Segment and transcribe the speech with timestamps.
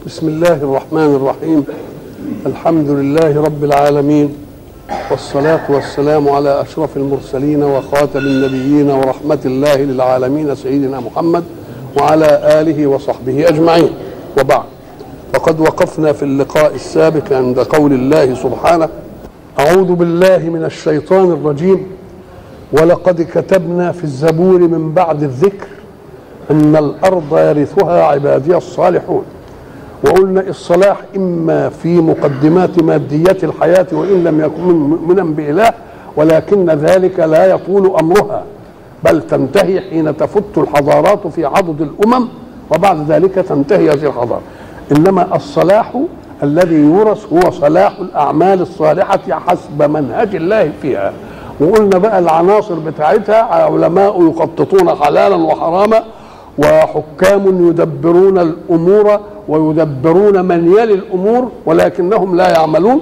[0.00, 1.64] بسم الله الرحمن الرحيم.
[2.46, 4.34] الحمد لله رب العالمين.
[5.10, 11.44] والصلاة والسلام على أشرف المرسلين وخاتم النبيين ورحمة الله للعالمين سيدنا محمد
[11.98, 13.90] وعلى آله وصحبه أجمعين.
[14.40, 14.64] وبعد.
[15.34, 18.88] وقد وقفنا في اللقاء السابق عند قول الله سبحانه
[19.58, 21.86] أعوذ بالله من الشيطان الرجيم.
[22.72, 25.66] ولقد كتبنا في الزبور من بعد الذكر
[26.50, 29.24] أن الأرض يرثها عبادي الصالحون.
[30.04, 35.70] وقلنا الصلاح إما في مقدمات ماديات الحياة وإن لم يكن مؤمنا بإله
[36.16, 38.42] ولكن ذلك لا يطول أمرها
[39.04, 42.28] بل تنتهي حين تفت الحضارات في عضد الأمم
[42.70, 44.40] وبعد ذلك تنتهي هذه الحضارة.
[44.96, 45.92] إنما الصلاح
[46.42, 51.12] الذي يورث هو صلاح الأعمال الصالحة حسب منهج الله فيها.
[51.60, 56.02] وقلنا بقى العناصر بتاعتها علماء يخططون حلالا وحراما
[56.58, 63.00] وحكام يدبرون الأمور ويدبرون من يلي الأمور ولكنهم لا يعملون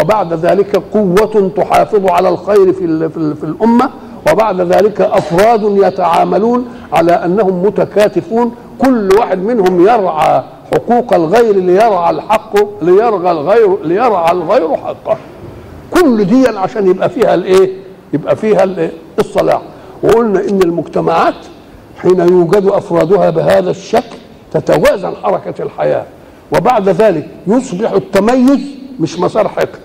[0.00, 3.90] وبعد ذلك قوة تحافظ على الخير في في, الأمة
[4.32, 12.82] وبعد ذلك أفراد يتعاملون على أنهم متكاتفون كل واحد منهم يرعى حقوق الغير ليرعى الحق
[12.82, 15.16] ليرعى الغير ليرعى الغير حقه.
[15.90, 17.70] كل دي عشان يبقى فيها الإيه؟
[18.12, 18.66] يبقى فيها
[19.18, 19.62] الصلاح.
[20.02, 21.34] وقلنا إن المجتمعات
[22.02, 24.16] حين يوجد أفرادها بهذا الشكل
[24.52, 26.04] تتوازن حركة الحياة.
[26.56, 28.60] وبعد ذلك يصبح التميز
[29.00, 29.80] مش مسار حقد.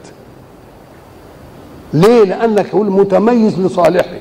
[1.94, 4.16] ليه؟ لأنك هو المتميز لصالحه.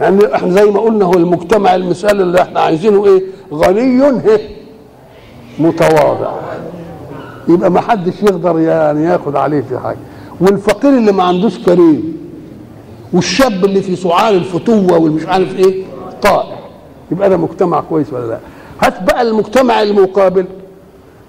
[0.00, 4.48] يعني إحنا زي ما قلنا هو المجتمع المثال اللي إحنا عايزينه إيه؟ غني إيه
[5.58, 6.32] متواضع.
[7.48, 9.98] يبقى ما حدش يقدر يعني ياخد عليه في حاجة.
[10.40, 12.16] والفقير اللي ما عندوش كريم
[13.12, 15.84] والشاب اللي في سعال الفتوة والمش عارف إيه؟
[16.22, 16.56] طائع.
[17.12, 18.38] يبقى ده مجتمع كويس ولا لأ؟
[18.84, 20.44] هات بقى المجتمع المقابل.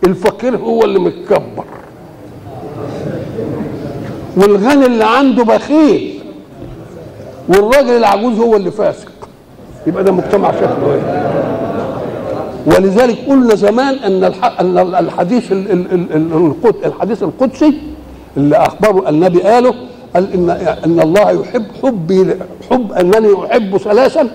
[0.04, 1.64] الفقير هو اللي متكبر.
[4.38, 6.20] والغني اللي عنده بخيل.
[7.48, 9.12] والراجل العجوز هو اللي فاسق.
[9.88, 11.32] يبقى ده مجتمع شكله إيه
[12.66, 14.24] ولذلك قلنا زمان أن
[14.60, 15.52] أن الحديث
[16.86, 17.74] الحديث القدسي
[18.38, 19.74] اللي أخبره النبي قاله
[20.16, 20.50] قال ان
[20.86, 22.36] إن الله يحب حبي
[22.72, 24.30] حب أنني أحب ثلاثا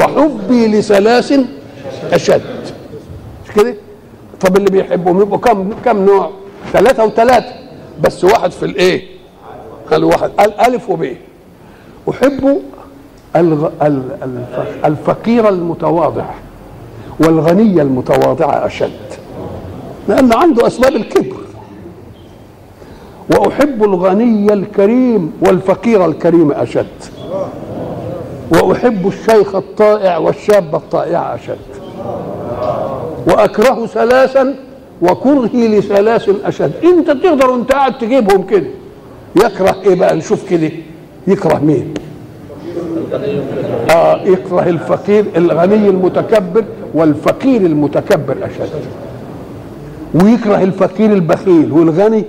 [0.00, 1.40] وحبي لثلاث
[2.12, 2.42] أشد.
[3.44, 3.74] مش كده؟
[4.40, 6.30] طب اللي بيحبهم يبقوا كم كم نوع؟
[6.72, 7.52] ثلاثة وثلاثة.
[8.00, 9.02] بس واحد في الإيه؟
[9.90, 10.30] قال واحد.
[10.30, 11.08] قال ألف وب.
[12.10, 12.60] أحب
[14.84, 16.24] الفقير المتواضع
[17.20, 18.90] والغني المتواضع أشد.
[20.08, 21.36] لأن عنده أسباب الكبر.
[23.30, 26.86] وأحب الغني الكريم والفقير الكريم أشد.
[28.62, 31.73] وأحب الشيخ الطائع والشاب الطائع أشد.
[33.26, 34.54] وأكره ثلاثا
[35.02, 36.72] وكرهي لثلاث أشد.
[36.84, 38.66] أنت تقدر وأنت قاعد تجيبهم كده.
[39.36, 40.70] يكره إيه بقى؟ نشوف كده.
[41.26, 41.94] يكره مين؟
[43.90, 48.70] آه يكره الفقير الغني المتكبر والفقير المتكبر أشد.
[50.14, 52.24] ويكره الفقير البخيل والغني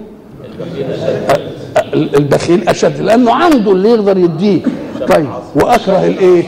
[1.94, 4.62] البخيل أشد لأنه عنده اللي يقدر يديه.
[5.08, 6.44] طيب وأكره الإيه؟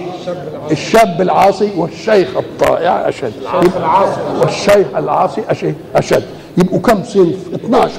[0.71, 3.33] الشاب العاصي والشيخ الطائع أشد.
[4.41, 5.41] والشيخ العاصي
[5.95, 6.23] اشد
[6.57, 7.91] يبقوا كم صنف؟ 12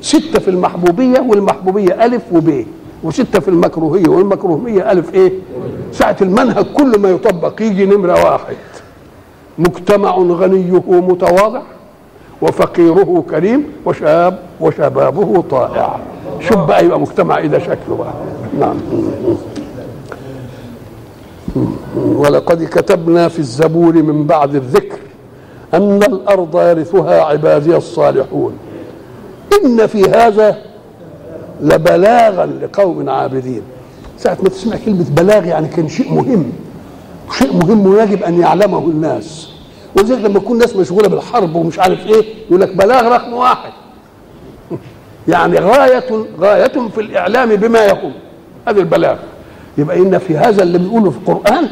[0.00, 2.64] ستة في المحبوبية والمحبوبية ألف وب.
[3.02, 5.32] وستة في المكروهية والمكروهية ألف إيه؟
[5.92, 8.56] ساعة المنهج كل ما يطبق يجي نمرة واحد.
[9.58, 11.60] مجتمع غنيه متواضع
[12.42, 15.96] وفقيره كريم وشاب وشبابه طائع.
[16.40, 18.12] شوف بقى يبقى مجتمع ده شكله بقى.
[18.60, 18.76] نعم.
[21.96, 24.98] ولقد كتبنا في الزبور من بعد الذكر
[25.74, 28.52] أن الأرض يرثها عبادي الصالحون.
[29.64, 30.58] إن في هذا
[31.60, 33.62] لبلاغا لقوم عابدين.
[34.18, 36.52] ساعة ما تسمع كلمة بلاغ يعني كان شيء مهم.
[37.38, 39.48] شيء مهم ويجب أن يعلمه الناس.
[39.96, 43.72] ولذلك لما يكون ناس مشغولة بالحرب ومش عارف إيه يقول لك بلاغ رقم واحد.
[45.28, 48.12] يعني غاية غاية في الإعلام بما يقوم.
[48.68, 49.16] هذا البلاغ.
[49.78, 51.68] يبقى إن في هذا اللي بيقوله في القرآن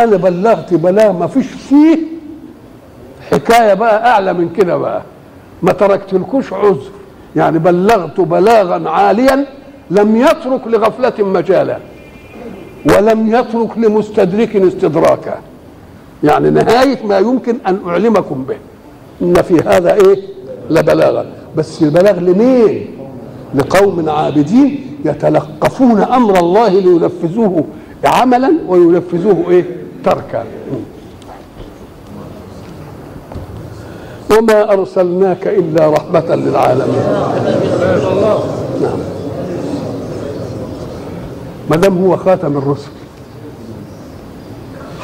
[0.00, 1.98] أنا بلغت بلاغ ما فيش فيه
[3.30, 5.02] حكاية بقى أعلى من كده بقى.
[5.62, 6.90] ما تركتلكوش عذر.
[7.36, 9.46] يعني بلغت بلاغا عاليا
[9.90, 11.78] لم يترك لغفلة مجالا
[12.84, 15.38] ولم يترك لمستدرك استدراكا.
[16.24, 18.56] يعني نهاية ما يمكن أن أعلمكم به.
[19.22, 20.16] إن في هذا إيه؟
[20.70, 21.26] لبلاغا.
[21.56, 22.86] بس البلاغ لمين؟
[23.54, 24.89] لقوم عابدين.
[25.04, 27.64] يتلقفون أمر الله لينفذوه
[28.04, 29.64] عملا وينفذوه إيه؟
[30.04, 30.44] تركا.
[34.38, 37.02] وما أرسلناك إلا رحمة للعالمين.
[38.82, 38.98] نعم.
[41.70, 42.90] ما دام هو خاتم الرسل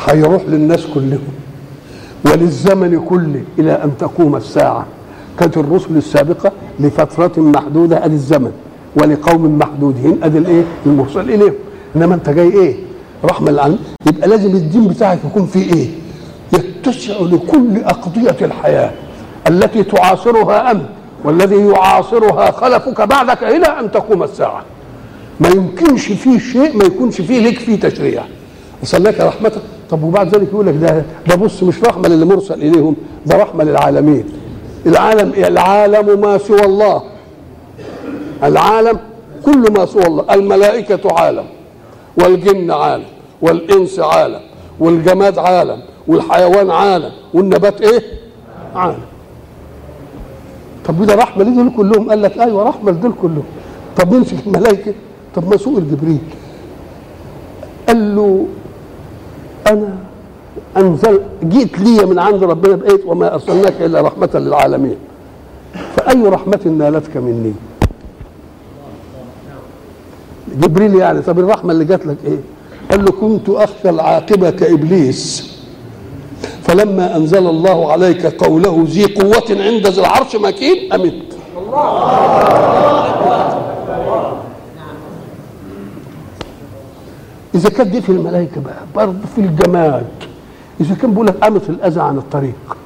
[0.06, 1.28] هيروح للناس كلهم
[2.24, 4.86] وللزمن كله إلى أن تقوم الساعة.
[5.38, 8.52] كانت الرسل السابقة لفترة محدودة ادي الزمن.
[8.96, 10.18] ولقوم محدودين.
[10.22, 11.52] أدي الإيه؟ المرسل إليهم.
[11.96, 12.74] إنما أنت جاي إيه؟
[13.24, 15.88] رحمة للعالمين يبقى لازم الدين بتاعك يكون فيه إيه؟
[16.52, 18.90] يتسع لكل أقضية الحياة.
[19.48, 20.82] التي تعاصرها أنت
[21.24, 24.62] والذي يعاصرها خلفك بعدك إلى أن تقوم الساعة.
[25.40, 28.22] ما يمكنش فيه شيء ما يكونش فيه لك فيه تشريع.
[28.82, 29.52] وصلناك رحمة
[29.90, 32.96] طب وبعد ذلك يقول لك ده ده بص مش رحمة للي مرسل إليهم
[33.26, 34.24] ده رحمة للعالمين.
[34.86, 37.02] العالم العالم ما سوى الله.
[38.42, 38.98] العالم
[39.44, 40.24] كل ما سوى الله.
[40.34, 41.44] الملائكة عالم
[42.22, 43.04] والجن عالم
[43.42, 44.40] والإنس عالم
[44.80, 48.02] والجماد عالم والحيوان عالم والنبات إيه؟
[48.74, 49.00] عالم.
[50.84, 52.10] طب وده رحمة لدول كلهم.
[52.10, 53.44] قال لك أيوة رحمة لدول كلهم.
[53.96, 54.94] طب نمسك الملائكة؟
[55.34, 56.18] طب ما سئل جبريل
[57.88, 58.46] قال له
[59.66, 59.96] أنا
[60.76, 64.96] أنزل جئت لي من عند ربنا بقيت وما أرسلناك إلا رحمة للعالمين.
[65.96, 67.52] فأي رحمة نالتك مني؟
[70.60, 72.38] جبريل يعني طب الرحمة اللي جات لك إيه؟
[72.90, 75.52] قال له كنت أخشى العاقبة كابليس
[76.62, 81.22] فلما أنزل الله عليك قوله ذي قوة عند ذي العرش مكين أمت.
[87.54, 90.06] إذا كانت دي في الملائكة بقى برضه في الجماد
[90.80, 92.76] إذا كان بيقول لك امط الأذى عن الطريق.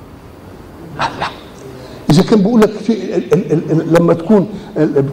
[2.10, 2.70] إذا كان بيقول لك
[4.00, 4.48] لما تكون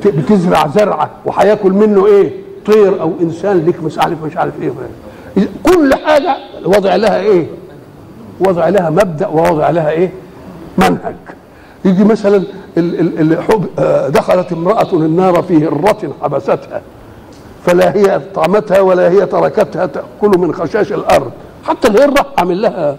[0.05, 2.31] بتزرع زرعة وهياكل منه إيه؟
[2.67, 4.71] طير أو إنسان ليك مش عارف مش عارف إيه.
[5.63, 6.35] كل حاجة
[6.65, 7.47] وضع لها إيه؟
[8.39, 10.11] وضع لها مبدأ ووضع لها إيه؟
[10.77, 11.15] منهج.
[11.85, 12.43] يجي مثلا
[13.79, 16.81] آه، دخلت امرأة النار في هره حبستها
[17.65, 21.31] فلا هي اطعمتها ولا هي تركتها تأكل من خشاش الأرض.
[21.63, 22.97] حتى الهره عامل لها.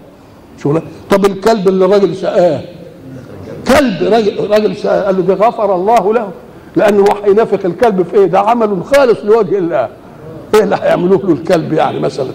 [0.63, 2.61] شغله طب الكلب اللي الراجل سقاه
[3.67, 6.29] كلب راجل راجل سقاه قال له ده غفر الله له
[6.75, 9.87] لأنه راح ينافق الكلب في إيه؟ ده عمل خالص لوجه الله.
[10.55, 12.31] إيه اللي هيعملوه له الكلب يعني مثلا؟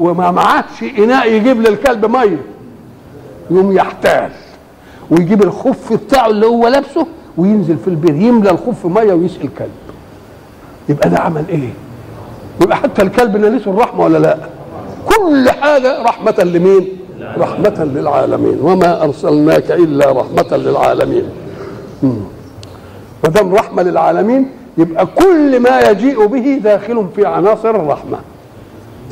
[0.00, 2.42] وما معهش إناء يجيب للكلب مية.
[3.50, 4.30] يقوم يحتال.
[5.10, 7.06] ويجيب الخف بتاعه اللي هو لابسه
[7.36, 9.70] وينزل في البير يملى الخف مية ويسقي الكلب.
[10.88, 11.68] يبقى ده عمل إيه؟
[12.62, 14.36] يبقى حتى الكلب نالته الرحمة ولا لا؟
[15.06, 16.88] كل حاجة رحمة لمين؟
[17.38, 18.58] رحمة للعالمين.
[18.62, 21.24] وما أرسلناك إلا رحمة للعالمين.
[23.24, 28.18] ما دام رحمة للعالمين يبقى كل ما يجيء به داخل في عناصر الرحمة.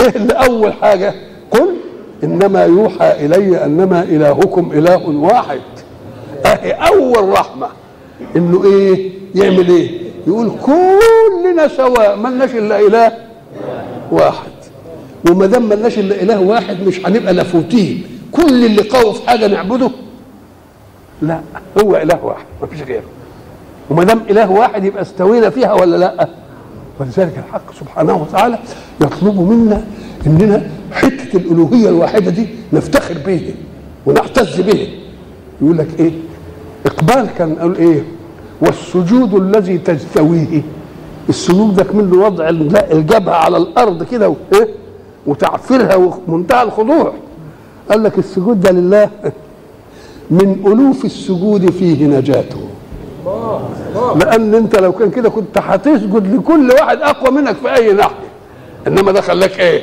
[0.01, 1.15] إيه اللي أول حاجة؟
[1.51, 1.77] قل
[2.25, 5.61] إنما يوحى إلي أنما إلهكم إله واحد.
[6.47, 7.69] اهي أول رحمة؟
[8.37, 9.91] إنه إيه؟ يعمل إيه؟
[10.27, 13.13] يقول كلنا سواء ملناش إلا إله
[14.13, 14.51] واحد.
[15.31, 18.03] وما دام ملناش إلا إله واحد مش هنبقى لافوتين
[18.33, 19.91] كل اللي قوي في حاجة نعبده؟
[21.23, 21.41] لا
[21.83, 23.03] هو إله واحد ما فيش غيره.
[23.91, 26.29] وما دام إله واحد يبقى استوينا فيها ولا لأ؟
[27.01, 28.59] ولذلك الحق سبحانه وتعالى
[29.01, 29.85] يطلب منا
[30.27, 33.55] إننا حتة الألوهية الواحدة دي نفتخر به
[34.07, 34.89] ونعتز به
[35.63, 36.13] يقول لك إيه؟
[36.87, 38.03] إقبال كان قال إيه؟
[38.61, 40.63] والسجود الذي تجتويه.
[41.29, 42.49] السجود ده منه وضع
[42.93, 44.69] الجبهة على الأرض كده وايه
[45.27, 47.13] وتعفيرها ومنتهى الخضوع.
[47.91, 49.11] قال لك السجود ده لله.
[50.31, 52.61] من ألوف السجود فيه نجاته.
[54.17, 58.29] لأن أنت لو كان كده كنت هتسجد لكل واحد أقوى منك في أي ناحيه
[58.87, 59.83] إنما ده خلاك إيه؟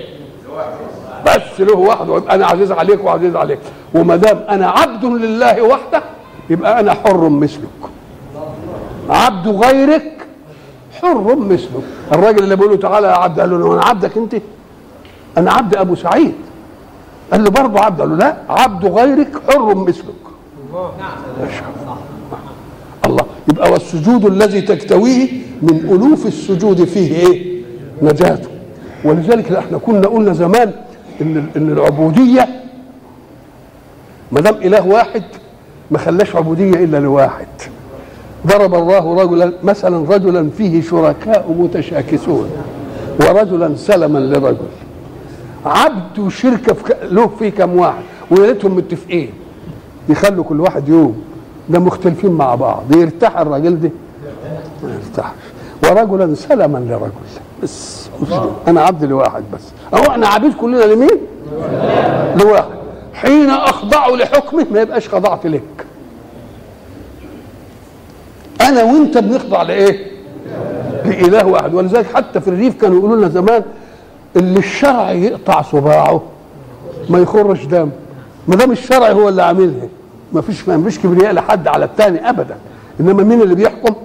[1.25, 3.59] بس له وحده ويبقى أنا عزيز عليك وعزيز عليك.
[3.95, 6.03] وما دام أنا عبد لله وحده
[6.49, 7.69] يبقى أنا حر مثلك.
[9.09, 10.27] عبد غيرك
[11.01, 11.83] حر مثلك.
[12.11, 14.35] الراجل اللي بيقول له تعالى يا عبد قال له أنا عبدك أنت
[15.37, 16.35] أنا عبد أبو سعيد.
[17.31, 18.01] قال له برضه عبد.
[18.01, 20.05] قال له لا عبد غيرك حر مثلك.
[20.69, 20.91] الله.
[21.39, 21.97] الله.
[23.55, 25.29] يبقى والسجود الذي تكتويه
[25.61, 27.61] من ألوف السجود فيه إيه؟
[28.01, 28.49] نجاته.
[29.03, 30.71] ولذلك إحنا كنا قلنا زمان
[31.21, 32.47] إن إن العبودية
[34.31, 35.23] ما دام إله واحد
[35.91, 37.47] ما خلاش عبودية إلا لواحد.
[38.47, 42.49] ضرب الله رجلا مثلا رجلا فيه شركاء متشاكسون
[43.19, 44.67] ورجلا سلما لرجل.
[45.65, 49.29] عبد وشركه له فيه كم واحد ويا ريتهم متفقين.
[50.09, 51.21] يخلوا كل واحد يوم.
[51.69, 53.91] ده مختلفين مع بعض يرتاح الراجل ده.
[54.83, 55.35] ما يرتاحش
[55.83, 57.11] ورجلا سلما لرجل.
[57.63, 58.09] بس
[58.67, 59.61] أنا عبد لواحد بس.
[59.93, 61.17] أهو إحنا عبيد كلنا لمين؟
[62.35, 62.65] لواحد.
[63.13, 65.85] حين اخضع لحكمه ما يبقاش خضعت لك.
[68.61, 70.07] أنا وأنت بنخضع لإيه؟
[71.05, 71.73] لإله واحد.
[71.73, 73.63] ولذلك حتى في الريف كانوا يقولوا لنا زمان
[74.35, 76.21] اللي الشرع يقطع صباعه
[77.09, 77.89] ما يخرش دم.
[78.47, 79.87] ما دام الشرع هو اللي عاملها.
[80.35, 82.55] ما فيش ما فيش كبرياء لحد على الثاني ابدا.
[82.99, 83.95] إنما مين اللي بيحكم؟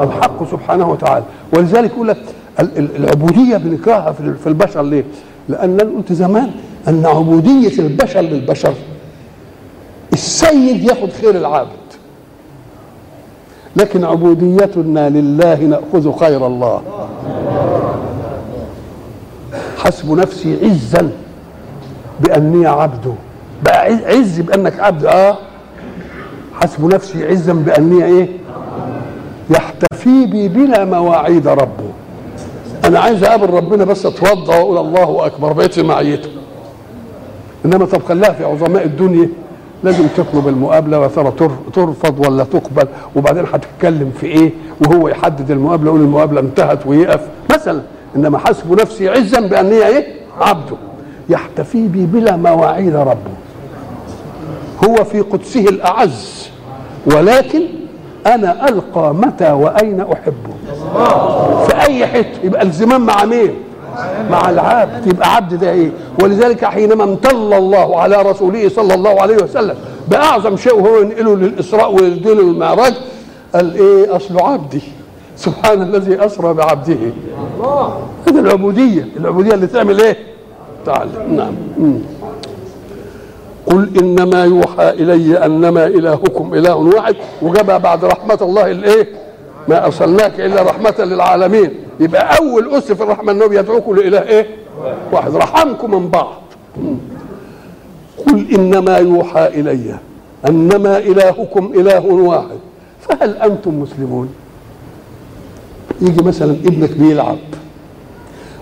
[0.00, 1.24] الحق سبحانه وتعالى.
[1.52, 2.16] ولذلك يقول لك
[2.60, 5.04] ال- ال- العبودية بنكرهها في البشر ليه؟
[5.48, 6.50] لأن أنا قلت زمان
[6.88, 8.74] أن عبودية البشر للبشر.
[10.12, 11.68] السيد ياخذ خير العابد.
[13.76, 16.82] لكن عبوديتنا لله نأخذ خير الله.
[19.78, 21.10] حسب نفسي عزا
[22.20, 23.12] بأني عبده
[23.64, 25.04] بقى عز بأنك عبد.
[25.04, 25.38] آه.
[26.62, 28.28] حسب نفسي عزا باني إيه؟
[29.50, 31.90] يحتفي بي بلا مواعيد ربه.
[32.84, 36.28] أنا عايز أقابل ربنا بس أتوضأ وأقول الله أكبر بقيت في معيته.
[37.64, 39.28] إنما طب خلاها في عظماء الدنيا.
[39.84, 44.50] لازم تطلب المقابلة ويا ترى تر- ترفض ولا تقبل وبعدين هتتكلم في إيه؟
[44.80, 47.20] وهو يحدد المقابلة يقول المقابلة انتهت ويقف.
[47.54, 47.82] مثلا
[48.16, 50.06] إنما حسب نفسي عزا بأن هي إيه؟
[50.40, 50.76] عبده.
[51.28, 53.32] يحتفي بي بلا مواعيد ربه.
[54.88, 56.41] هو في قدسه الأعز.
[57.06, 57.62] ولكن
[58.26, 60.52] أنا ألقى متى وأين أحبه.
[61.66, 63.54] في أي حتة؟ يبقى الزمام مع مين؟
[64.30, 65.06] مع العبد.
[65.06, 65.90] يبقى عبد ده إيه؟
[66.22, 69.74] ولذلك حينما امتل الله على رسوله صلى الله عليه وسلم
[70.08, 72.94] بأعظم شيء وهو ينقله للإسراء والدين والمعراج
[73.54, 74.82] قال إيه؟ اصله عبدي.
[75.36, 76.96] سبحان الذي أسرى بعبده.
[78.28, 79.08] هذه العبودية.
[79.16, 80.16] العبودية اللي تعمل إيه؟
[80.86, 81.54] تعالى نعم.
[83.72, 87.16] قل إنما يوحى إلي أنما إلهكم إله واحد.
[87.42, 89.08] وجابها بعد رحمة الله الإيه؟
[89.68, 91.70] ما أرسلناك إلا رحمة للعالمين.
[92.00, 94.46] يبقى أول أس في الرحمة انه بيدعوكم لإله إيه؟
[95.12, 95.36] واحد.
[95.36, 96.42] رحمكم من بعض.
[98.26, 99.98] قل إنما يوحى إلي
[100.48, 102.58] أنما إلهكم إله واحد.
[103.00, 104.28] فهل أنتم مسلمون؟
[106.00, 107.38] يجي مثلا ابنك بيلعب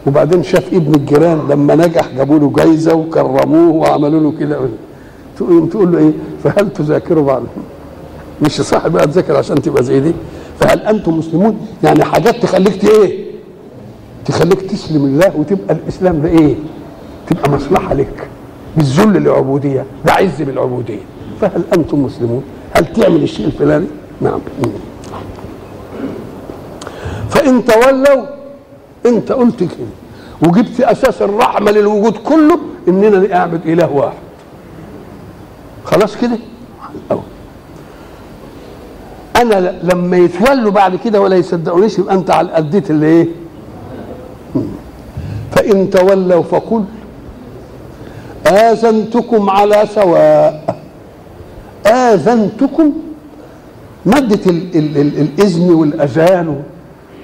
[0.06, 4.58] وبعدين شاف ابن الجيران لما نجح جابوا له جايزة وكرموه وعملوا له كده.
[5.70, 6.12] تقول له إيه؟
[6.44, 7.42] فهل تذاكروا بعض؟
[8.42, 10.12] مش صح بقى تذاكر عشان تبقى زي دي.
[10.60, 13.24] فهل أنتم مسلمون؟ يعني حاجات تخليك إيه؟
[14.24, 16.54] تخليك تسلم الله وتبقى الإسلام ده إيه؟
[17.30, 18.28] تبقى مصلحة لك.
[18.76, 21.00] بالذل للعبودية ده عز بالعبودية.
[21.40, 22.42] فهل أنتم مسلمون؟
[22.76, 23.86] هل تعمل الشيء الفلاني؟
[24.20, 24.40] نعم.
[27.30, 28.26] فإن تولوا
[29.06, 34.16] انت قلت كده وجبت أساس الرحمة للوجود كله إننا نعبد إله واحد.
[35.90, 36.38] خلاص كده.
[37.12, 37.20] أو.
[39.36, 43.28] أنا لما يتولوا بعد كده ولا يصدقونيش يبقى أنت على اديت اللي إيه.
[45.52, 46.84] فإن تولوا فقل
[48.46, 50.76] آذنتكم على سواء.
[51.86, 52.92] آذنتكم
[54.06, 56.62] مادة ال ال ال الإذن والأذان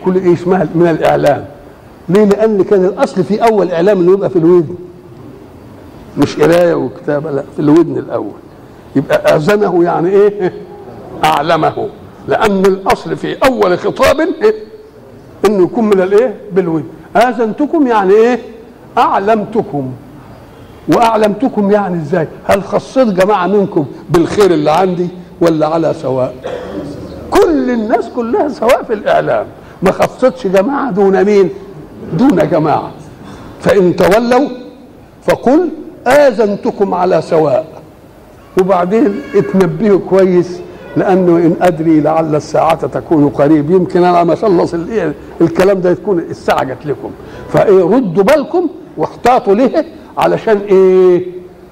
[0.04, 1.44] كل إيه اسمها من الإعلام.
[2.08, 4.74] ليه؟ لأن كان الأصل في أول إعلام إنه يبقى في الودن.
[6.18, 8.32] مش قراية وكتابة لا في الودن الأول.
[8.96, 10.52] يبقى اذنه يعني إيه؟
[11.24, 11.88] أعلمه.
[12.28, 14.54] لأن الأصل في أول خطاب إيه؟
[15.46, 16.84] إنه يكون من الإيه؟ بالودن
[17.16, 18.38] آذنتكم يعني إيه؟
[18.98, 19.90] أعلمتكم.
[20.88, 25.08] وأعلمتكم يعني إزاي؟ هل خصيت جماعة منكم بالخير اللي عندي
[25.40, 26.34] ولا على سواء؟
[27.30, 29.46] كل الناس كلها سواء في الإعلام.
[29.82, 31.50] ما خصتش جماعة دون مين؟
[32.12, 32.90] دون جماعة.
[33.60, 34.48] فإن تولوا
[35.22, 35.68] فقل
[36.06, 37.66] آذنتكم على سواء.
[38.60, 40.60] وبعدين اتنبهوا كويس
[40.96, 43.70] لأنه إن أدري لعل الساعة تكون قريب.
[43.70, 47.10] يمكن أنا ما اخلص ال- الكلام ده تكون الساعة جت لكم.
[47.52, 49.84] فإيه ردوا بالكم واحتاطوا له
[50.18, 51.26] علشان إيه؟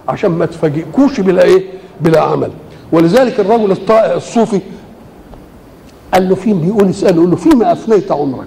[0.09, 1.62] عشان ما تفاجئكوش بلا إيه؟
[2.00, 2.50] بلا عمل.
[2.93, 4.61] ولذلك الرجل الطائع الصوفي
[6.14, 8.47] قال له فين بيقول اساله يقول له فيما أفنيت عمرك؟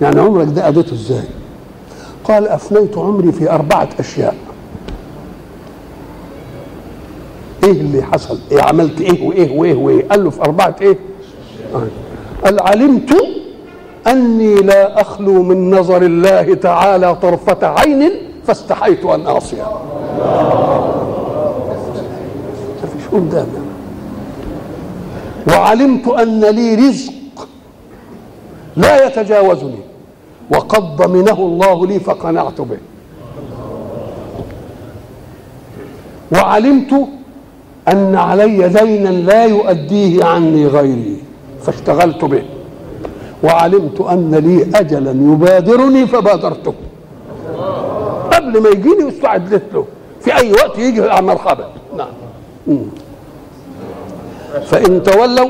[0.00, 1.24] يعني عمرك ده قضيته إزاي؟
[2.24, 4.34] قال أفنيت عمري في أربعة أشياء.
[7.66, 10.98] إيه اللي حصل؟ إيه عملت إيه وإيه وإيه وإيه؟ قال له في أربعة إيه؟
[11.74, 11.86] آه.
[12.44, 13.16] قال علمت
[14.06, 18.12] أني لا أخلو من نظر الله تعالى طرفة عين
[18.46, 19.62] فاستحيت أن اعصيه
[22.82, 23.20] ما فيش
[25.48, 27.12] وعلمت أن لي رزق
[28.76, 29.78] لا يتجاوزني.
[30.50, 32.78] وقد ضمنه الله لي فقنعت به.
[36.32, 37.08] وعلمت
[37.88, 41.16] أن علي دينا لا يؤديه عني غيري
[41.62, 42.42] فاشتغلت به.
[43.42, 46.74] وعلمت أن لي اجلا يبادرني فبادرته.
[48.32, 49.84] قبل ما يجيني واستعدت له
[50.20, 52.08] في أي وقت يجي مرحبا نعم.
[54.66, 55.48] فإن تولوا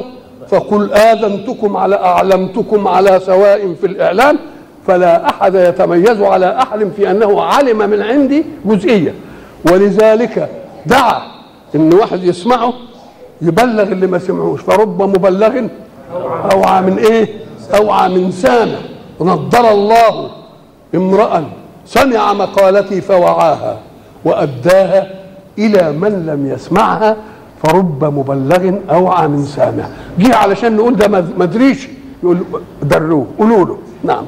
[0.48, 4.38] فقل آذنتكم على أعلمتكم على سواء في الإعلام
[4.86, 9.14] فلا أحد يتميز على أحد في أنه علم من عندي جزئية.
[9.72, 10.48] ولذلك
[10.86, 11.22] دعا
[11.74, 12.72] إن واحد يسمعه
[13.42, 15.60] يبلغ اللي ما سمعوش فرب مبلغ
[16.52, 17.28] أوعى من إيه؟
[17.74, 18.78] أوعى من سامع.
[19.20, 20.30] نضر الله
[20.94, 21.44] امرا
[21.86, 23.78] سمع مقالتي فوعاها
[24.24, 25.10] وأداها
[25.58, 27.16] إلى من لم يسمعها
[27.62, 29.84] فرب مبلغ أوعى من سامع.
[30.18, 31.88] جه علشان نقول ده ما أدريش
[32.22, 32.38] يقول
[32.82, 33.78] دروه قولوا له.
[34.04, 34.24] نعم.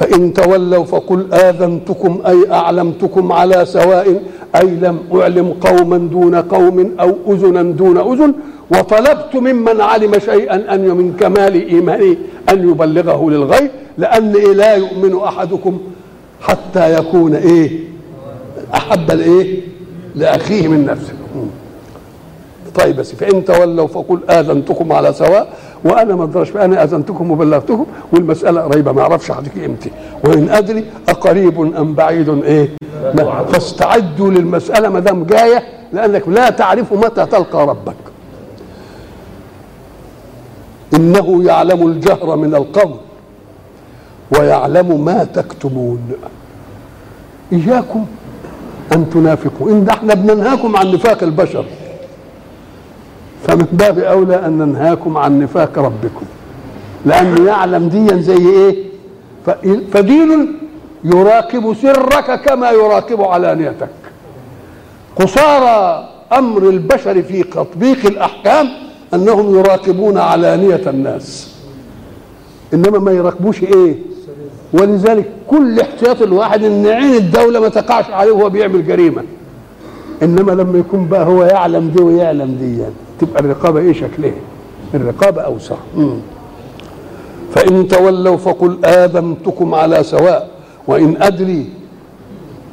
[0.00, 4.22] فإن تولوا فقل آذنتكم أي أعلمتكم على سواء
[4.56, 8.34] أي لم أعلم قوما دون قوم أو أذنا دون أذن
[8.70, 12.16] وطلبت ممن علم شيئا أن من كمال إيمانه
[12.52, 15.78] أن يبلغه للغير لأن لا يؤمن أحدكم
[16.40, 17.70] حتى يكون إيه
[18.74, 19.60] أحب الإيه
[20.14, 21.12] لأخيه من نفسه.
[22.74, 25.48] طيب بس فإن تولوا فقل آذنتكم على سواء
[25.84, 29.90] وأنا ما أقدرش أنا آذنتكم وبلغتكم والمسألة قريبة ما أعرفش هتيجي إمتى
[30.24, 32.68] وإن أدري أقريب أم بعيد إيه؟
[33.52, 35.62] فاستعدوا للمسألة ما دام جاية
[35.92, 37.94] لأنك لا تعرف متى تلقى ربك.
[40.94, 42.94] إنه يعلم الجهر من القول
[44.38, 46.12] ويعلم ما تكتمون.
[47.52, 48.06] إياكم
[48.92, 49.70] أن تنافقوا.
[49.70, 51.64] إن إحنا بننهاكم عن نفاق البشر.
[53.46, 56.26] فمن باب أولى أن ننهاكم عن نفاق ربكم.
[57.06, 58.76] لأنه يعلم ديا زي إيه؟
[59.92, 60.58] فدين
[61.04, 63.88] يراقب سرك كما يراقب علانيتك.
[65.16, 68.68] قصارى أمر البشر في تطبيق الأحكام
[69.14, 71.54] أنهم يراقبون علانية الناس.
[72.74, 73.96] إنما ما يراقبوش إيه؟
[74.72, 79.22] ولذلك كل احتياط الواحد إن عين الدولة ما تقعش عليه وهو بيعمل جريمة.
[80.22, 84.32] إنما لما يكون بقى هو يعلم دي ويعلم دي يعني تبقى الرقابة إيه شكلها؟
[84.94, 85.76] الرقابة أوسع.
[87.54, 90.50] فإن تولوا فقل آذنتكم على سواء
[90.86, 91.70] وإن أدري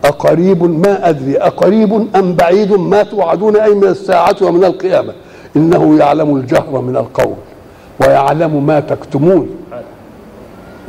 [0.05, 5.13] أقريب ما أدري أقريب أم بعيد ما توعدون أي من الساعة ومن القيامة.
[5.55, 7.35] إنه يعلم الجهر من القول
[8.01, 9.49] ويعلم ما تكتمون.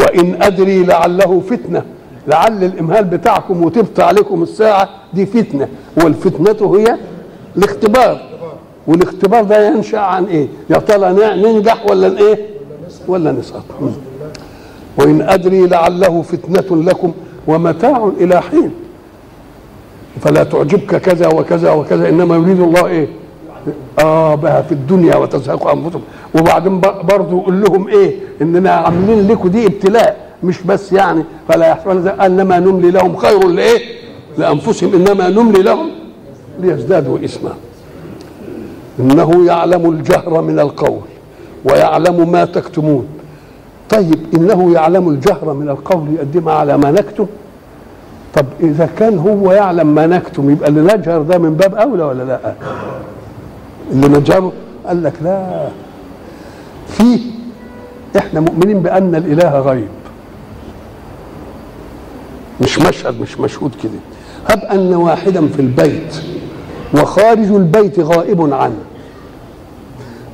[0.00, 1.82] وإن أدري لعله فتنة
[2.26, 5.68] لعل الإمهال بتاعكم وتبطى عليكم الساعة دي فتنة.
[6.04, 6.96] والفتنة هي
[7.56, 8.27] الاختبار.
[8.88, 12.46] والاختبار ده ينشأ عن إيه؟ يا ترى ننجح ولا إيه؟
[13.08, 13.64] ولا نسقط.
[14.98, 17.12] وإن أدري لعله فتنة لكم
[17.46, 18.70] ومتاع إلى حين.
[20.20, 23.08] فلا تعجبك كذا وكذا وكذا إنما يريد الله إيه؟
[23.98, 26.02] آه بها في الدنيا وتزهق أنفسهم.
[26.34, 31.24] وبعدين برضه يقول لهم إيه؟ إننا عاملين لكم دي ابتلاء مش بس يعني.
[31.48, 33.78] فلا يحسبن إنما نملي لهم خير لإيه؟
[34.38, 34.94] لأنفسهم.
[34.94, 35.90] إنما نملي لهم
[36.60, 37.54] ليزدادوا إثما.
[39.00, 41.00] إنه يعلم الجهر من القول
[41.64, 43.06] ويعلم ما تكتمون.
[43.90, 47.26] طيب إنه يعلم الجهر من القول يقدمها على ما نكتم؟
[48.34, 52.22] طب إذا كان هو يعلم ما نكتم يبقى اللي نجهر ده من باب أولى ولا
[52.22, 52.54] لا؟
[53.92, 54.52] اللي نجهره
[54.86, 55.68] قال لك لا.
[56.88, 57.18] فيه
[58.16, 59.88] إحنا مؤمنين بأن الإله غيب.
[62.60, 63.92] مش مشهد مش مشهود كده.
[64.48, 66.16] هب أن واحدا في البيت
[66.94, 68.80] وخارج البيت غائب عنه.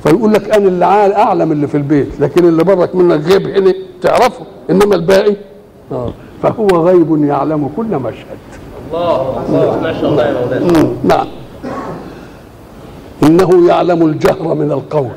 [0.05, 4.45] فيقول لك أنا اللي أعلم اللي في البيت لكن اللي برك منك غيب هنا تعرفه
[4.69, 5.35] إنما الباقي؟
[5.91, 6.09] آه.
[6.43, 8.37] فهو غيب يعلم كل مشهد.
[8.93, 9.79] الله الله.
[9.81, 10.89] ما شاء الله يا مولانا.
[11.03, 11.27] نعم.
[13.23, 15.09] إنه يعلم الجهر من القول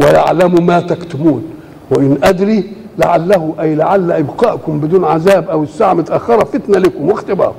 [0.00, 1.44] ويعلم ما تكتمون
[1.90, 7.54] وإن أدري لعله أي لعل إبقاءكم بدون عذاب أو الساعة متأخرة فتنة لكم واختبار.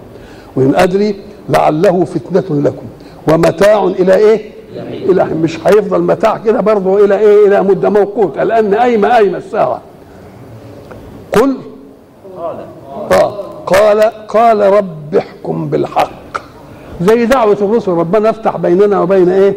[0.55, 1.15] وإن أدري
[1.49, 2.85] لعله فتنة لكم
[3.27, 8.73] ومتاع إلى إيه؟ إلى مش هيفضل متاع كده برضه إلى إيه؟ إلى مدة موقوته لأن
[8.73, 9.81] ايم ايم الساعة؟
[11.31, 11.57] قل.
[13.11, 13.31] آه
[13.65, 16.11] قال قال رب احكم بالحق.
[17.01, 19.55] زي دعوة الرسل ربنا افتح بيننا وبين إيه؟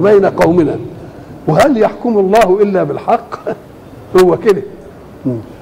[0.00, 0.76] بين قومنا.
[1.48, 3.34] وهل يحكم الله إلا بالحق؟
[4.22, 4.62] هو كده.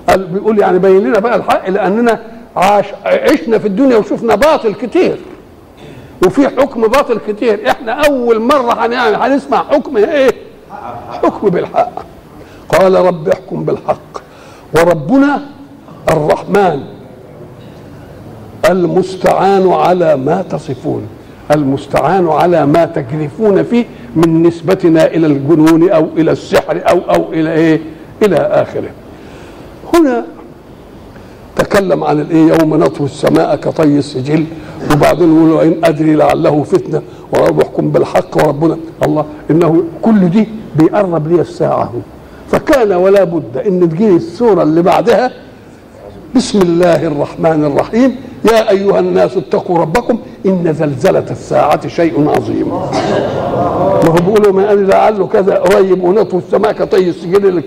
[0.09, 2.21] قال بيقول يعني بين لنا بقى الحق لأننا
[2.57, 5.19] عاش عشنا في الدنيا وشفنا باطل كتير.
[6.27, 7.71] وفي حكم باطل كتير.
[7.71, 10.31] إحنا أول مرة هنعمل هنسمع حكم إيه؟
[11.23, 11.93] حكم بالحق.
[12.69, 14.23] قال رب احكم بالحق.
[14.75, 15.41] وربنا
[16.09, 16.81] الرحمن
[18.71, 21.03] المستعان على ما تصفون.
[21.51, 23.85] المستعان على ما تجرفون فيه
[24.17, 27.81] من نسبتنا إلى الجنون أو إلى السحر أو أو إلى إيه؟
[28.23, 28.91] إلى آخره.
[29.95, 30.25] هنا
[31.57, 34.45] تكلم عن الإيه؟ يوم نطوي السماء كطي السجل.
[34.93, 38.77] وبعدين يقول وان أدري لعله فتنة وربكم بالحق وربنا.
[39.03, 41.93] الله إنه كل دي بيقرب لي الساعة
[42.51, 45.31] فكان ولا بد إن تجيني السورة اللي بعدها
[46.37, 48.17] بسم الله الرحمن الرحيم
[48.53, 52.69] يا أيها الناس اتقوا ربكم إن زلزلة الساعة شيء عظيم.
[52.69, 57.63] ما هو بيقولوا ما قال لعله كذا قريب ونطوي السماء كطي السجل اللي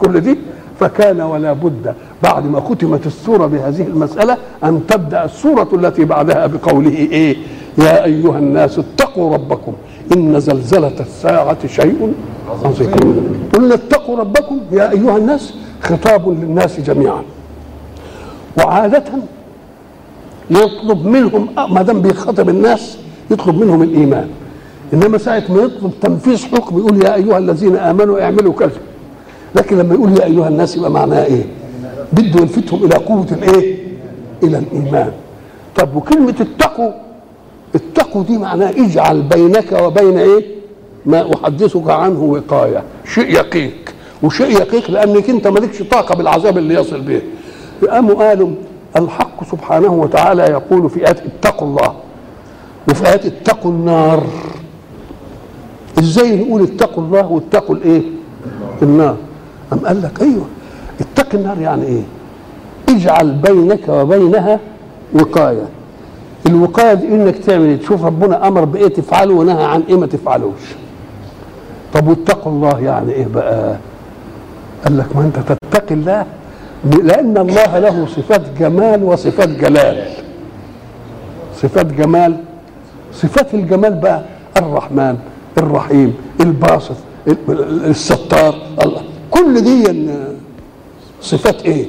[0.00, 0.38] كل دي.
[0.80, 6.90] فكان ولا بد بعد ما ختمت السورة بهذه المسألة أن تبدأ السورة التي بعدها بقوله
[6.90, 7.36] إيه؟
[7.78, 9.72] يا أيها الناس اتقوا ربكم
[10.16, 12.14] إن زلزلة الساعة شيء
[12.64, 12.90] عظيم.
[13.54, 17.22] قلنا اتقوا ربكم يا أيها الناس خطاب للناس جميعا.
[18.58, 19.04] وعادة
[20.50, 22.98] يطلب منهم ما دام بيخاطب الناس
[23.30, 24.28] يطلب منهم الإيمان.
[24.92, 28.80] إنما ساعة ما يطلب تنفيذ حكم يقول يا أيها الذين آمنوا اعملوا كذا.
[29.54, 31.46] لكن لما يقول يا أيها الناس يبقى معناه إيه؟
[32.12, 33.76] بده يلفتهم إلى قوة الإيه؟
[34.42, 35.12] إلى الإيمان.
[35.76, 36.90] طب وكلمة اتقوا
[37.74, 40.44] اتقوا دي معناها اجعل بينك وبين إيه؟
[41.06, 42.82] ما أحدثك عنه وقاية.
[43.14, 47.22] شيء يقيك وشيء يقيك لأنك أنت مالكش طاقة بالعذاب اللي يصل به.
[47.90, 48.50] قاموا قالوا
[48.96, 51.94] الحق سبحانه وتعالى يقول في آيات اتقوا الله.
[52.90, 54.22] وفي آيات اتقوا النار.
[55.98, 58.02] إزاي نقول اتقوا الله واتقوا الإيه؟
[58.82, 59.16] النار؟
[59.72, 60.46] أم قال لك؟ أيوه.
[61.00, 62.02] اتق النار يعني إيه؟
[62.88, 64.60] اجعل بينك وبينها
[65.14, 65.66] وقاية.
[66.46, 70.60] الوقاية دي إنك تعمل إيه؟ تشوف ربنا أمر بإيه تفعله ونهى عن إيه ما تفعلوش.
[71.94, 73.76] طب واتقوا الله يعني إيه بقى؟
[74.84, 76.26] قال لك ما أنت تتقي الله
[77.02, 80.08] لأن الله له صفات جمال وصفات جلال.
[81.56, 82.36] صفات جمال.
[83.12, 84.22] صفات الجمال بقى
[84.56, 85.16] الرحمن
[85.58, 86.96] الرحيم الباسط
[87.58, 89.02] الستار الله.
[89.46, 89.86] كل دي
[91.22, 91.84] صفات إيه؟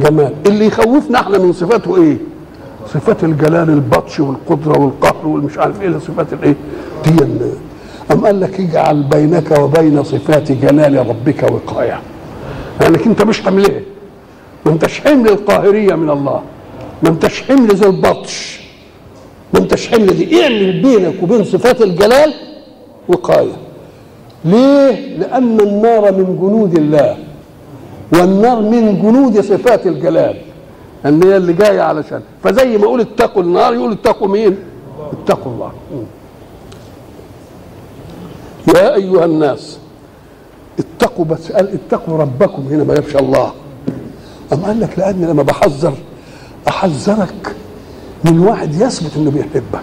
[0.00, 0.32] جمال.
[0.46, 2.16] اللي يخوفنا إحنا من صفاته إيه؟
[2.94, 6.54] صفات الجلال البطش والقدرة والقهر والمش عارف إيه صفات الإيه؟
[7.04, 7.24] دي
[8.12, 12.00] أم قال لك اجعل بينك وبين صفات جلال ربك وقاية.
[12.80, 13.80] لأنك أنت مش حملها
[14.66, 16.42] ما أنتش حمل القاهرية من الله.
[17.02, 18.60] ما أنتش حمل زي البطش.
[19.54, 20.42] ما أنتش حمل دي.
[20.42, 22.34] اعمل بينك وبين صفات الجلال
[23.08, 23.52] وقاية.
[24.44, 27.16] ليه؟ لأن النار من جنود الله
[28.12, 30.36] والنار من جنود صفات الجلال
[31.06, 32.20] ان هي اللي جاية علشان.
[32.44, 34.56] فزي ما يقول اتقوا النار يقول اتقوا مين؟
[35.24, 35.72] اتقوا الله.
[38.74, 39.78] يا أيها الناس
[40.78, 43.52] اتقوا بس قال اتقوا ربكم هنا ما جابش الله.
[44.52, 45.94] أم قال لك لأن لما بحذر
[46.68, 47.54] أحذرك
[48.24, 49.82] من واحد يثبت إنه بيحبك.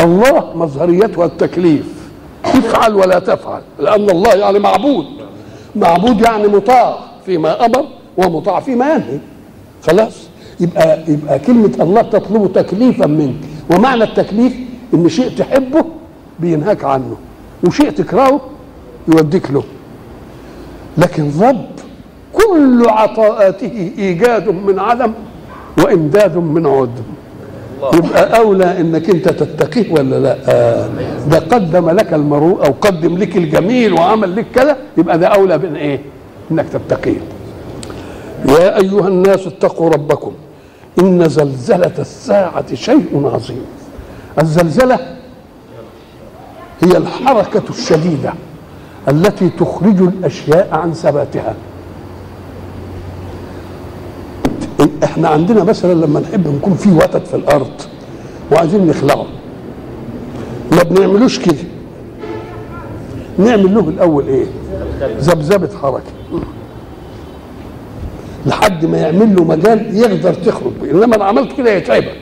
[0.00, 1.95] الله مظهريته التكليف.
[2.58, 5.06] افعل ولا تفعل لأن الله يعني معبود.
[5.76, 7.84] معبود يعني مطاع فيما أمر
[8.16, 9.18] ومطاع فيما ينهي.
[9.86, 10.14] خلاص؟
[10.60, 13.36] يبقى يبقى كلمة الله تطلب تكليفا منك.
[13.70, 14.56] ومعنى التكليف
[14.94, 15.84] إن شيء تحبه
[16.38, 17.16] بينهاك عنه
[17.66, 18.40] وشيء تكرهه
[19.08, 19.62] يوديك له.
[20.98, 21.66] لكن رب
[22.32, 25.12] كل عطاءاته إيجاد من عدم
[25.78, 27.15] وإمداد من عدم.
[27.94, 30.88] يبقى أولى إنك أنت تتقيه ولا لا؟ آه.
[31.30, 35.76] ده قدم لك المروءه أو قدم لك الجميل وعمل لك كذا يبقى ده أولى من
[35.76, 36.00] إيه؟
[36.50, 37.20] إنك تتقيه.
[38.48, 40.32] يا أيها الناس اتقوا ربكم.
[41.00, 43.64] إن زلزلة الساعة شيء عظيم.
[44.40, 44.98] الزلزلة
[46.80, 48.32] هي الحركة الشديدة
[49.08, 51.54] التي تخرج الأشياء عن ثباتها.
[55.04, 57.70] إحنا عندنا مثلا لما نحب نكون في وتد في الأرض
[58.52, 59.26] وعايزين نخلعه
[60.72, 61.58] ما بنعملوش كده.
[63.38, 64.46] نعمل له الأول إيه؟
[65.18, 66.12] ذبذبة حركة.
[68.46, 70.90] لحد ما يعمل له مجال يقدر تخرج بيه.
[70.90, 72.20] إنما لو عملت كده يتعبك.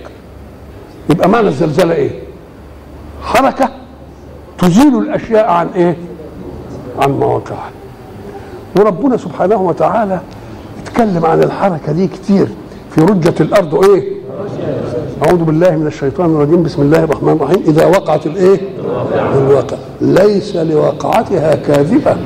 [1.11, 2.11] يبقى معنى الزلزلة إيه؟
[3.22, 3.68] حركة
[4.59, 5.96] تزيل الأشياء عن إيه؟
[6.98, 7.70] عن مواقعها.
[8.77, 10.20] وربنا سبحانه وتعالى
[10.94, 12.48] اتكلم عن الحركة دي كتير.
[12.90, 14.12] في رجة الأرض إيه؟
[15.26, 16.62] أعوذ بالله من الشيطان الرجيم.
[16.62, 17.62] بسم الله الرحمن الرحيم.
[17.66, 18.61] إذا وقعت الإيه؟
[19.35, 19.76] الواقع.
[20.00, 22.16] ليس لوقعتها كاذبة.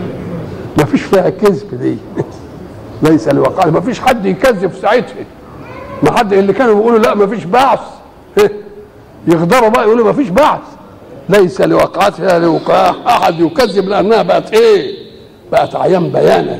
[0.79, 1.97] ما فيش فيها كذب دي.
[3.11, 3.71] ليس لوقعتها.
[3.71, 5.25] ما فيش حد يكذب ساعتها.
[6.03, 7.81] ما حد اللي كانوا بيقولوا لا ما فيش بعث.
[9.27, 10.61] يغدروا بقى يقولوا ما فيش بعث.
[11.29, 12.95] ليس لوقعتها لوقاع.
[13.07, 14.95] أحد يكذب لأنها بقت إيه؟
[15.53, 16.59] بقت عيان بيانة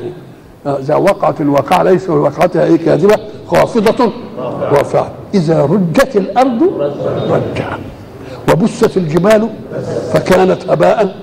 [0.77, 3.15] إذا وقعت الواقعه ليس لوقعتها إيه كاذبة
[3.47, 4.11] خافضة
[4.61, 6.63] رافعه إذا رجت الأرض
[7.29, 7.77] رجا
[8.53, 9.49] وبست الجبال
[10.13, 11.15] فكانت هباء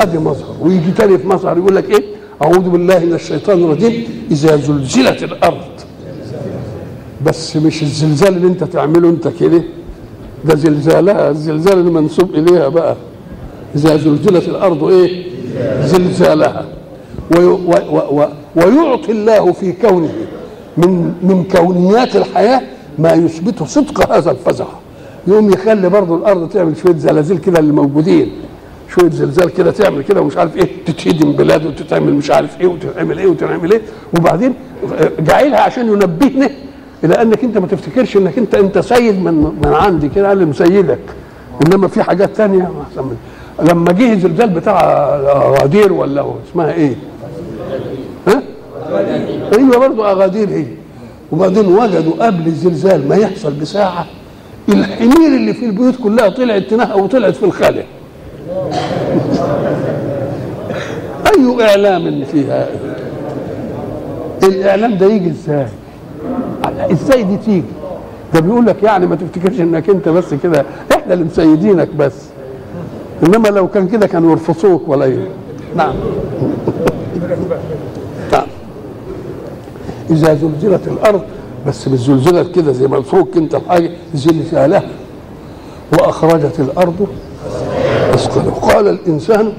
[0.00, 2.02] ادي مظهر ويجي تاني في مظهر يقول لك إيه؟
[2.42, 4.04] أعوذ بالله من الشيطان الرجيم.
[4.30, 5.56] إذا زلزلت الأرض.
[7.26, 9.62] بس مش الزلزال اللي أنت تعمله أنت كده.
[10.44, 12.96] ده زلزالها الزلزال اللي منسوب اليها بقى.
[13.74, 15.24] إذا زلزلت الأرض إيه؟
[15.82, 16.64] زلزالها.
[17.36, 17.74] و و
[18.10, 20.12] و ويعطي الله في كونه.
[20.76, 22.60] من من كونيات الحياة
[22.98, 24.64] ما يثبت صدق هذا الفزع.
[25.26, 28.32] يقوم يخلي برضه الأرض تعمل شوية زلازل كده اللي موجودين
[28.94, 33.18] شوية زلزال كده تعمل كده ومش عارف إيه تتهدم بلاد وتتعمل مش عارف إيه وتعمل
[33.18, 33.80] إيه وتعمل إيه.
[34.18, 34.54] وبعدين
[35.18, 36.50] جاعلها عشان ينبهنا
[37.04, 39.34] إلى انك أنت ما تفتكرش إنك أنت أنت سيد من
[39.64, 40.98] من عندي كده قال لي مسيدك.
[41.66, 43.16] إنما في حاجات من
[43.70, 45.16] لما جه الزلزال بتاع
[45.62, 46.94] غدير ولا اسمها إيه؟
[48.98, 50.66] ها؟ أيوه برضه أغادير هي.
[51.32, 54.06] وبعدين وجدوا قبل الزلزال ما يحصل بساعة
[54.68, 57.82] الحمير اللي في البيوت كلها طلعت تنهى وطلعت في الخلا
[61.36, 62.68] أي إعلام فيها
[64.42, 65.66] الإعلام ده يجي إزاي؟
[66.92, 67.62] إزاي دي تيجي؟
[68.34, 72.14] ده بيقول لك يعني ما تفتكرش إنك أنت بس كده إحنا اللي مسيدينك بس.
[73.22, 75.28] إنما لو كان كده كانوا يرفصوك ولا إيه؟
[75.76, 75.94] نعم.
[80.12, 81.22] إذا زلزلت الأرض
[81.66, 84.82] بس مش زلزلت كده زي ما تفوق انت الحاجة زلزالها
[85.92, 87.06] وأخرجت الأرض.
[88.14, 89.52] اثقالها قال الإنسان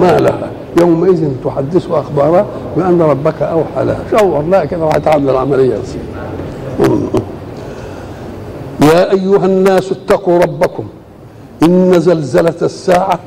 [0.00, 0.50] ما لها.
[0.80, 4.00] يومئذ تحدث أخبارها بأن ربك أوحى لها.
[4.10, 5.76] شور لها كده وهتعمل العملية.
[5.76, 5.94] بس.
[8.82, 10.84] يا أيها الناس اتقوا ربكم.
[11.62, 13.18] إن زلزلة الساعة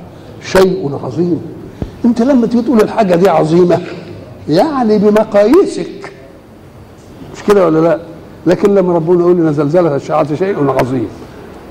[0.44, 1.42] شيء عظيم.
[2.06, 3.80] أنت لما تيجي تقول الحاجة دي عظيمة
[4.50, 6.14] يعني بمقاييسك.
[7.48, 8.00] كده ولا لا؟
[8.48, 11.08] لكن لما ربنا يقول لنا زلزله الساعة شيء عظيم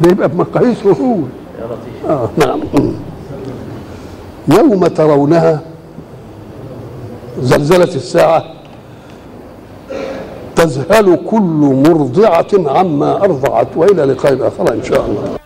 [0.01, 1.15] ده يبقى بمقاييسه هو
[1.59, 2.11] يا لطيف.
[2.11, 2.61] آه نعم.
[4.49, 5.61] يوم ترونها
[7.41, 8.45] زلزلة الساعة
[10.57, 15.39] تذهل كل مرضعة عما أرضعت وإلى لقاء آخر إن شاء الله.